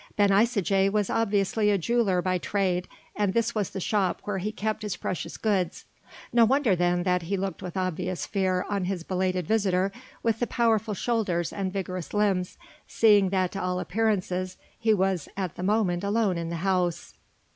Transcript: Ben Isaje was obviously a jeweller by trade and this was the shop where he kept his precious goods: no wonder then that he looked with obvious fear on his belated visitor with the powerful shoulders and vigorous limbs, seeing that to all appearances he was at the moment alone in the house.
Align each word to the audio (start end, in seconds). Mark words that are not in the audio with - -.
Ben 0.15 0.29
Isaje 0.31 0.91
was 0.91 1.11
obviously 1.11 1.69
a 1.69 1.77
jeweller 1.77 2.23
by 2.23 2.39
trade 2.39 2.87
and 3.15 3.35
this 3.35 3.53
was 3.53 3.69
the 3.69 3.79
shop 3.79 4.19
where 4.23 4.39
he 4.39 4.51
kept 4.51 4.81
his 4.81 4.97
precious 4.97 5.37
goods: 5.37 5.85
no 6.33 6.43
wonder 6.43 6.75
then 6.75 7.03
that 7.03 7.21
he 7.21 7.37
looked 7.37 7.61
with 7.61 7.77
obvious 7.77 8.25
fear 8.25 8.65
on 8.67 8.85
his 8.85 9.03
belated 9.03 9.45
visitor 9.45 9.91
with 10.23 10.39
the 10.39 10.47
powerful 10.47 10.95
shoulders 10.95 11.53
and 11.53 11.71
vigorous 11.71 12.15
limbs, 12.15 12.57
seeing 12.87 13.29
that 13.29 13.51
to 13.51 13.61
all 13.61 13.79
appearances 13.79 14.57
he 14.75 14.91
was 14.91 15.29
at 15.37 15.53
the 15.53 15.61
moment 15.61 16.03
alone 16.03 16.35
in 16.35 16.49
the 16.49 16.55
house. 16.65 17.13